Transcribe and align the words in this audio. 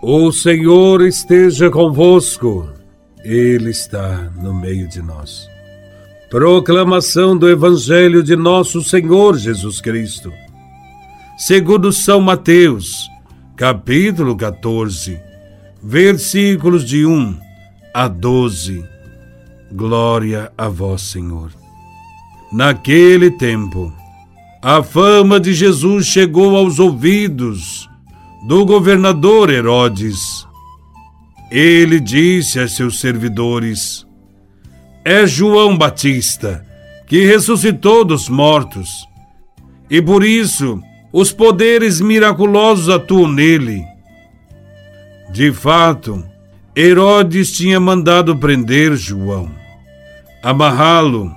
O 0.00 0.30
Senhor 0.30 1.02
esteja 1.02 1.68
convosco, 1.70 2.68
Ele 3.24 3.70
está 3.70 4.30
no 4.40 4.54
meio 4.54 4.86
de 4.86 5.02
nós. 5.02 5.48
Proclamação 6.30 7.36
do 7.36 7.50
Evangelho 7.50 8.22
de 8.22 8.36
Nosso 8.36 8.80
Senhor 8.80 9.36
Jesus 9.36 9.80
Cristo, 9.80 10.32
segundo 11.36 11.92
São 11.92 12.20
Mateus, 12.20 13.10
capítulo 13.56 14.36
14, 14.36 15.18
versículos 15.82 16.84
de 16.84 17.04
1 17.04 17.36
a 17.92 18.06
12. 18.06 18.84
Glória 19.72 20.52
a 20.56 20.68
Vós, 20.68 21.02
Senhor. 21.02 21.50
Naquele 22.52 23.32
tempo, 23.32 23.92
a 24.62 24.80
fama 24.80 25.40
de 25.40 25.52
Jesus 25.52 26.06
chegou 26.06 26.56
aos 26.56 26.78
ouvidos 26.78 27.87
do 28.42 28.64
governador 28.64 29.50
Herodes. 29.50 30.46
Ele 31.50 31.98
disse 31.98 32.60
a 32.60 32.68
seus 32.68 33.00
servidores: 33.00 34.06
É 35.04 35.26
João 35.26 35.76
Batista, 35.76 36.64
que 37.06 37.24
ressuscitou 37.24 38.04
dos 38.04 38.28
mortos, 38.28 39.06
e 39.90 40.00
por 40.00 40.24
isso 40.24 40.80
os 41.12 41.32
poderes 41.32 42.00
miraculosos 42.00 42.88
atuam 42.88 43.28
nele. 43.28 43.82
De 45.32 45.52
fato, 45.52 46.24
Herodes 46.76 47.52
tinha 47.52 47.80
mandado 47.80 48.36
prender 48.36 48.94
João, 48.94 49.50
amarrá-lo 50.42 51.32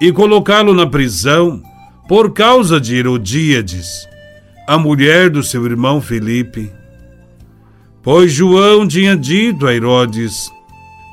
e 0.00 0.12
colocá-lo 0.12 0.72
na 0.72 0.86
prisão 0.86 1.62
por 2.08 2.32
causa 2.32 2.80
de 2.80 2.96
Herodíades 2.96 4.08
a 4.68 4.76
mulher 4.76 5.30
do 5.30 5.42
seu 5.42 5.64
irmão 5.64 5.98
Felipe. 5.98 6.70
Pois 8.02 8.30
João 8.30 8.86
tinha 8.86 9.16
dito 9.16 9.66
a 9.66 9.74
Herodes: 9.74 10.50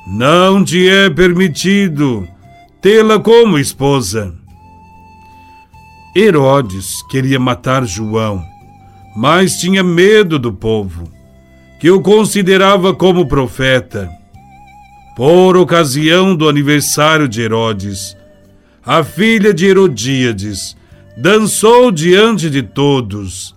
Não 0.06 0.62
te 0.62 0.86
é 0.86 1.08
permitido 1.08 2.28
tê-la 2.82 3.18
como 3.18 3.58
esposa. 3.58 4.34
Herodes 6.14 7.02
queria 7.08 7.40
matar 7.40 7.86
João, 7.86 8.44
mas 9.16 9.58
tinha 9.58 9.82
medo 9.82 10.38
do 10.38 10.52
povo, 10.52 11.10
que 11.80 11.90
o 11.90 12.02
considerava 12.02 12.92
como 12.92 13.26
profeta. 13.26 14.10
Por 15.16 15.56
ocasião 15.56 16.36
do 16.36 16.46
aniversário 16.46 17.26
de 17.26 17.40
Herodes, 17.40 18.14
a 18.84 19.02
filha 19.02 19.54
de 19.54 19.64
Herodíades 19.64 20.76
dançou 21.16 21.90
diante 21.90 22.50
de 22.50 22.62
todos 22.62 23.56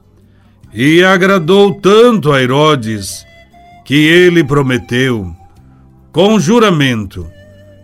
e 0.73 1.03
agradou 1.03 1.73
tanto 1.73 2.31
a 2.31 2.41
Herodes 2.41 3.25
que 3.83 3.95
ele 3.95 4.43
prometeu, 4.43 5.35
com 6.11 6.39
juramento, 6.39 7.27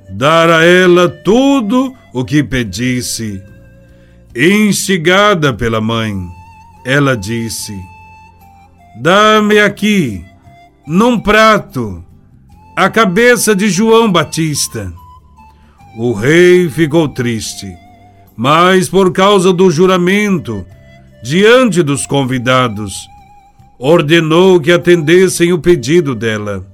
dar 0.10 0.50
a 0.50 0.64
ela 0.64 1.10
tudo 1.10 1.94
o 2.14 2.24
que 2.24 2.44
pedisse. 2.44 3.42
Instigada 4.36 5.54
pela 5.54 5.82
mãe, 5.82 6.16
ela 6.86 7.16
disse: 7.18 7.74
Dá-me 9.02 9.60
aqui, 9.60 10.24
num 10.86 11.20
prato, 11.20 12.04
a 12.76 12.90
cabeça 12.90 13.56
de 13.56 13.70
João 13.70 14.12
Batista. 14.12 14.94
O 15.98 16.12
rei 16.12 16.70
ficou 16.70 17.08
triste 17.08 17.85
mas 18.36 18.90
por 18.90 19.12
causa 19.12 19.54
do 19.54 19.72
juramento, 19.72 20.66
diante 21.24 21.82
dos 21.82 22.06
convidados, 22.06 23.08
ordenou 23.80 24.60
que 24.60 24.72
atendessem 24.72 25.54
o 25.54 25.60
pedido 25.60 26.14
dela 26.14 26.66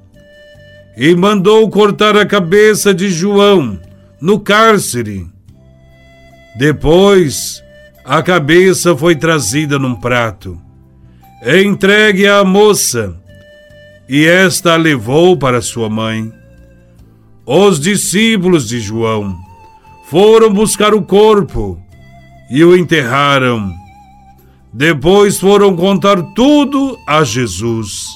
e 0.97 1.15
mandou 1.15 1.69
cortar 1.69 2.17
a 2.17 2.25
cabeça 2.25 2.93
de 2.93 3.09
João 3.09 3.79
no 4.19 4.39
cárcere. 4.39 5.27
Depois, 6.57 7.63
a 8.03 8.21
cabeça 8.21 8.95
foi 8.95 9.15
trazida 9.15 9.79
num 9.79 9.95
prato, 9.95 10.59
entregue 11.63 12.27
à 12.27 12.43
moça, 12.43 13.15
e 14.09 14.25
esta 14.25 14.73
a 14.73 14.77
levou 14.77 15.37
para 15.37 15.61
sua 15.61 15.89
mãe. 15.89 16.31
Os 17.45 17.79
discípulos 17.79 18.67
de 18.67 18.79
João 18.79 19.50
foram 20.11 20.53
buscar 20.53 20.93
o 20.93 21.01
corpo 21.01 21.81
e 22.49 22.65
o 22.65 22.75
enterraram. 22.75 23.73
Depois 24.73 25.39
foram 25.39 25.73
contar 25.73 26.21
tudo 26.33 26.99
a 27.07 27.23
Jesus. 27.23 28.09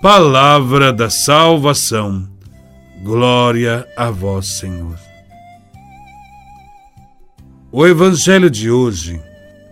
Palavra 0.00 0.90
da 0.90 1.10
salvação. 1.10 2.26
Glória 3.02 3.86
a 3.94 4.10
vós, 4.10 4.46
Senhor. 4.58 4.98
O 7.70 7.86
evangelho 7.86 8.48
de 8.48 8.70
hoje 8.70 9.20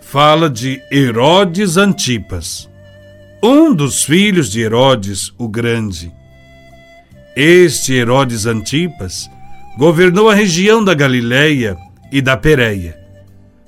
fala 0.02 0.50
de 0.50 0.78
Herodes 0.92 1.78
Antipas, 1.78 2.68
um 3.42 3.72
dos 3.72 4.04
filhos 4.04 4.50
de 4.50 4.60
Herodes 4.60 5.32
o 5.38 5.48
Grande. 5.48 6.12
Este 7.34 7.94
Herodes 7.94 8.44
Antipas 8.44 9.30
governou 9.78 10.28
a 10.28 10.34
região 10.34 10.82
da 10.82 10.92
Galileia 10.92 11.76
e 12.10 12.20
da 12.20 12.36
Pérea, 12.36 12.98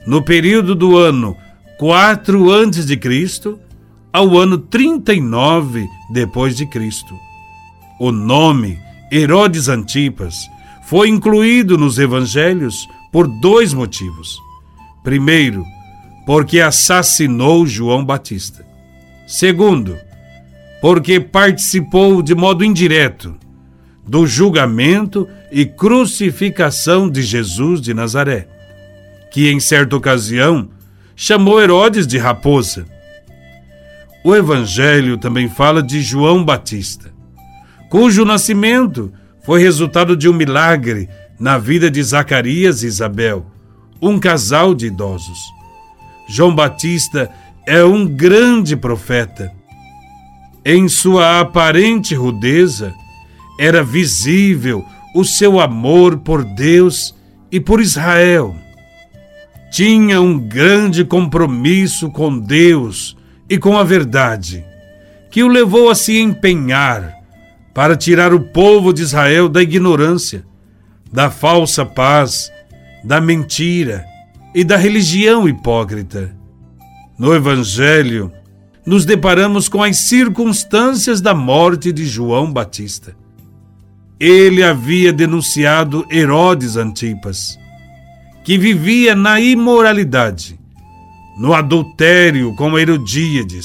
no 0.05 0.21
período 0.21 0.75
do 0.75 0.99
ano 0.99 1.37
4 1.79 2.51
antes 2.51 2.85
de 2.85 2.97
Cristo 2.97 3.57
ao 4.13 4.37
ano 4.37 4.59
39 4.59 5.87
depois 6.13 6.57
de 6.57 6.67
Cristo. 6.67 7.15
O 8.01 8.11
nome 8.11 8.77
Herodes 9.13 9.69
Antipas 9.69 10.35
foi 10.89 11.09
incluído 11.09 11.79
nos 11.79 11.97
evangelhos 11.97 12.89
por 13.13 13.29
dois 13.29 13.73
motivos. 13.73 14.37
Primeiro, 15.05 15.65
porque 16.27 16.59
assassinou 16.59 17.65
João 17.69 18.05
Batista. 18.05 18.67
Segundo, 19.29 19.97
porque 20.83 21.21
participou 21.21 22.21
de 22.21 22.35
modo 22.35 22.65
indireto 22.65 23.39
do 24.11 24.27
julgamento 24.27 25.29
e 25.53 25.65
crucificação 25.65 27.09
de 27.09 27.23
Jesus 27.23 27.81
de 27.81 27.95
Nazaré, 27.95 28.49
que 29.31 29.49
em 29.49 29.61
certa 29.61 29.95
ocasião 29.95 30.69
chamou 31.15 31.63
Herodes 31.63 32.09
de 32.09 32.19
raposa. 32.19 32.87
O 34.25 34.35
Evangelho 34.35 35.17
também 35.17 35.49
fala 35.49 35.81
de 35.81 36.03
João 36.03 36.45
Batista, 36.45 37.15
cujo 37.89 38.25
nascimento 38.25 39.13
foi 39.45 39.63
resultado 39.63 40.17
de 40.17 40.29
um 40.29 40.33
milagre 40.33 41.09
na 41.39 41.57
vida 41.57 41.89
de 41.89 42.03
Zacarias 42.03 42.83
e 42.83 42.89
Isabel, 42.89 43.47
um 44.03 44.19
casal 44.19 44.75
de 44.75 44.87
idosos. 44.87 45.39
João 46.29 46.53
Batista 46.53 47.31
é 47.65 47.85
um 47.85 48.09
grande 48.09 48.75
profeta. 48.75 49.53
Em 50.65 50.89
sua 50.89 51.39
aparente 51.39 52.13
rudeza, 52.13 52.93
era 53.61 53.85
visível 53.85 54.83
o 55.15 55.23
seu 55.23 55.61
amor 55.61 56.17
por 56.21 56.43
Deus 56.43 57.15
e 57.53 57.61
por 57.61 57.79
Israel. 57.79 58.57
Tinha 59.71 60.19
um 60.19 60.39
grande 60.39 61.05
compromisso 61.05 62.09
com 62.09 62.39
Deus 62.39 63.15
e 63.51 63.59
com 63.59 63.77
a 63.77 63.85
verdade, 63.85 64.65
que 65.31 65.43
o 65.43 65.49
levou 65.49 65.91
a 65.91 65.95
se 65.95 66.19
empenhar 66.19 67.15
para 67.75 67.95
tirar 67.95 68.33
o 68.33 68.41
povo 68.41 68.95
de 68.95 69.03
Israel 69.03 69.47
da 69.47 69.63
ignorância, 69.63 70.43
da 71.13 71.31
falsa 71.31 71.85
paz, 71.85 72.51
da 73.05 73.21
mentira 73.21 74.07
e 74.55 74.65
da 74.65 74.79
religião 74.79 75.47
hipócrita. 75.47 76.35
No 77.19 77.35
Evangelho, 77.35 78.33
nos 78.87 79.05
deparamos 79.05 79.69
com 79.69 79.83
as 79.83 79.99
circunstâncias 79.99 81.21
da 81.21 81.35
morte 81.35 81.93
de 81.93 82.07
João 82.07 82.51
Batista 82.51 83.21
ele 84.21 84.63
havia 84.63 85.15
denunciado 85.15 86.07
Herodes 86.11 86.77
Antipas, 86.77 87.59
que 88.45 88.59
vivia 88.59 89.15
na 89.15 89.41
imoralidade, 89.41 90.61
no 91.39 91.55
adultério 91.55 92.55
com 92.55 92.79
Herodíades, 92.79 93.65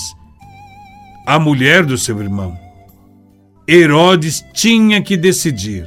a 1.28 1.38
mulher 1.38 1.84
do 1.84 1.98
seu 1.98 2.22
irmão. 2.22 2.58
Herodes 3.68 4.46
tinha 4.54 5.02
que 5.02 5.18
decidir 5.18 5.86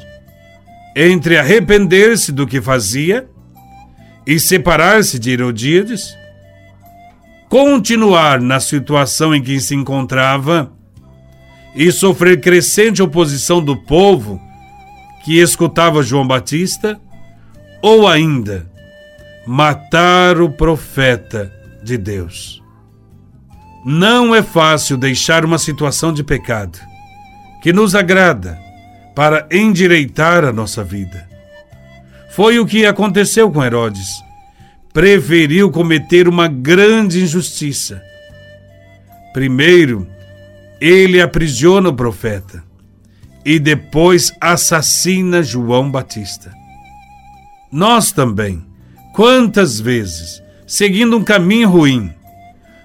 entre 0.95 1.39
arrepender-se 1.39 2.31
do 2.31 2.47
que 2.47 2.61
fazia 2.61 3.27
e 4.27 4.39
separar-se 4.39 5.19
de 5.19 5.31
Herodíades, 5.31 6.15
continuar 7.49 8.39
na 8.39 8.61
situação 8.61 9.35
em 9.35 9.43
que 9.43 9.59
se 9.61 9.75
encontrava 9.75 10.71
e 11.75 11.91
sofrer 11.91 12.41
crescente 12.41 13.03
oposição 13.03 13.63
do 13.63 13.75
povo 13.75 14.39
que 15.25 15.39
escutava 15.39 16.03
João 16.03 16.27
Batista, 16.27 17.01
ou 17.83 18.07
ainda 18.07 18.71
matar 19.47 20.41
o 20.41 20.51
profeta 20.51 21.53
de 21.83 21.97
Deus. 21.97 22.63
Não 23.85 24.35
é 24.35 24.43
fácil 24.43 24.97
deixar 24.97 25.45
uma 25.45 25.59
situação 25.59 26.13
de 26.13 26.23
pecado 26.23 26.79
que 27.63 27.73
nos 27.73 27.95
agrada 27.95 28.59
para 29.15 29.47
endireitar 29.51 30.45
a 30.45 30.53
nossa 30.53 30.85
vida. 30.85 31.29
Foi 32.31 32.59
o 32.59 32.67
que 32.67 32.87
aconteceu 32.87 33.51
com 33.51 33.65
Herodes. 33.65 34.23
Preferiu 34.93 35.71
cometer 35.71 36.29
uma 36.29 36.47
grande 36.47 37.23
injustiça. 37.23 38.03
Primeiro, 39.33 40.07
ele 40.81 41.21
aprisiona 41.21 41.89
o 41.89 41.95
profeta 41.95 42.68
e 43.49 43.59
depois 43.59 44.31
assassina 44.43 45.43
João 45.43 45.91
Batista. 45.91 46.53
Nós 47.73 48.13
também, 48.13 48.63
quantas 49.15 49.81
vezes, 49.81 50.43
seguindo 50.67 51.17
um 51.17 51.25
caminho 51.25 51.71
ruim, 51.71 52.13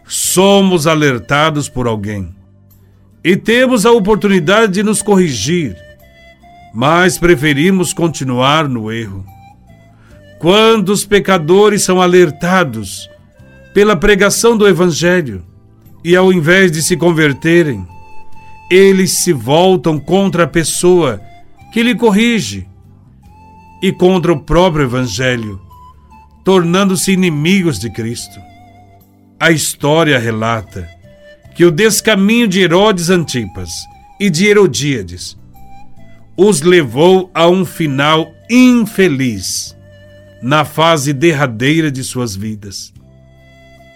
somos 0.05 0.87
alertados 0.87 1.67
por 1.67 1.85
alguém 1.85 2.33
e 3.21 3.35
temos 3.35 3.85
a 3.85 3.91
oportunidade 3.91 4.71
de 4.71 4.83
nos 4.83 5.01
corrigir, 5.01 5.75
mas 6.73 7.17
preferimos 7.17 7.91
continuar 7.91 8.69
no 8.69 8.89
erro. 8.89 9.25
Quantos 10.39 11.03
pecadores 11.03 11.83
são 11.83 12.01
alertados 12.01 13.09
pela 13.73 13.97
pregação 13.97 14.55
do 14.55 14.65
Evangelho 14.65 15.43
e, 16.05 16.15
ao 16.15 16.31
invés 16.31 16.71
de 16.71 16.81
se 16.81 16.95
converterem, 16.95 17.85
eles 18.73 19.19
se 19.19 19.31
voltam 19.31 19.99
contra 19.99 20.45
a 20.45 20.47
pessoa 20.47 21.21
que 21.71 21.83
lhe 21.83 21.93
corrige 21.93 22.67
e 23.83 23.91
contra 23.91 24.33
o 24.33 24.39
próprio 24.39 24.85
Evangelho, 24.85 25.61
tornando-se 26.43 27.11
inimigos 27.11 27.77
de 27.77 27.91
Cristo. 27.91 28.39
A 29.39 29.51
história 29.51 30.17
relata 30.17 30.89
que 31.53 31.63
o 31.63 31.69
descaminho 31.69 32.47
de 32.47 32.61
Herodes 32.61 33.11
Antipas 33.11 33.69
e 34.19 34.27
de 34.27 34.47
Herodíades 34.47 35.37
os 36.35 36.61
levou 36.61 37.29
a 37.31 37.47
um 37.47 37.63
final 37.63 38.33
infeliz 38.49 39.77
na 40.41 40.65
fase 40.65 41.13
derradeira 41.13 41.91
de 41.91 42.03
suas 42.03 42.35
vidas. 42.35 42.91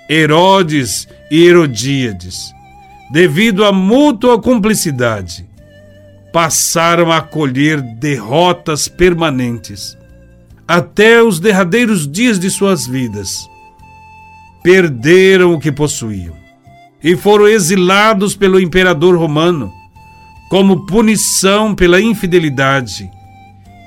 Herodes 0.08 1.08
e 1.32 1.48
Herodíades, 1.48 2.54
devido 3.12 3.64
à 3.66 3.72
mútua 3.72 4.40
cumplicidade, 4.40 5.48
passaram 6.32 7.12
a 7.12 7.22
colher 7.22 7.82
derrotas 7.82 8.88
permanentes 8.88 9.98
até 10.68 11.24
os 11.24 11.40
derradeiros 11.40 12.08
dias 12.08 12.38
de 12.38 12.50
suas 12.50 12.86
vidas. 12.86 13.50
Perderam 14.62 15.54
o 15.54 15.60
que 15.60 15.72
possuíam 15.72 16.36
e 17.02 17.16
foram 17.16 17.48
exilados 17.48 18.36
pelo 18.36 18.60
imperador 18.60 19.18
romano 19.18 19.72
como 20.50 20.86
punição 20.86 21.74
pela 21.74 22.02
infidelidade 22.02 23.10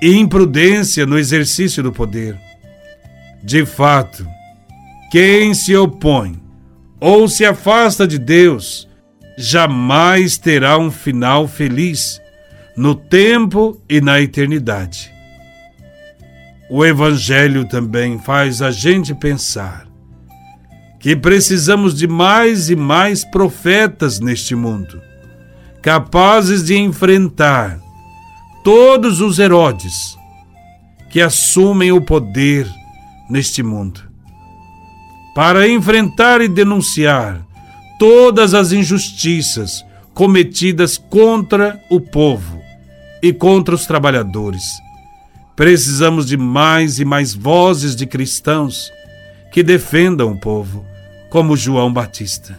e 0.00 0.16
imprudência 0.16 1.04
no 1.04 1.18
exercício 1.18 1.82
do 1.82 1.92
poder. 1.92 2.38
De 3.42 3.66
fato, 3.66 4.26
quem 5.10 5.52
se 5.52 5.76
opõe 5.76 6.40
ou 6.98 7.28
se 7.28 7.44
afasta 7.44 8.06
de 8.06 8.18
Deus 8.18 8.88
jamais 9.40 10.36
terá 10.36 10.76
um 10.76 10.90
final 10.90 11.48
feliz 11.48 12.20
no 12.76 12.94
tempo 12.94 13.80
e 13.88 13.98
na 13.98 14.20
eternidade. 14.20 15.10
O 16.68 16.84
Evangelho 16.84 17.64
também 17.64 18.18
faz 18.18 18.60
a 18.60 18.70
gente 18.70 19.14
pensar 19.14 19.86
que 20.98 21.16
precisamos 21.16 21.94
de 21.94 22.06
mais 22.06 22.68
e 22.68 22.76
mais 22.76 23.24
profetas 23.24 24.20
neste 24.20 24.54
mundo, 24.54 25.00
capazes 25.80 26.66
de 26.66 26.76
enfrentar 26.76 27.80
todos 28.62 29.22
os 29.22 29.38
Herodes 29.38 30.18
que 31.08 31.18
assumem 31.18 31.90
o 31.90 32.02
poder 32.02 32.68
neste 33.28 33.62
mundo, 33.62 34.02
para 35.34 35.66
enfrentar 35.66 36.42
e 36.42 36.48
denunciar 36.48 37.49
todas 38.00 38.54
as 38.54 38.72
injustiças 38.72 39.84
cometidas 40.14 40.96
contra 40.96 41.78
o 41.90 42.00
povo 42.00 42.58
e 43.22 43.30
contra 43.30 43.74
os 43.74 43.84
trabalhadores. 43.84 44.62
Precisamos 45.54 46.24
de 46.24 46.38
mais 46.38 46.98
e 46.98 47.04
mais 47.04 47.34
vozes 47.34 47.94
de 47.94 48.06
cristãos 48.06 48.90
que 49.52 49.62
defendam 49.62 50.32
o 50.32 50.40
povo 50.40 50.82
como 51.28 51.54
João 51.58 51.92
Batista. 51.92 52.58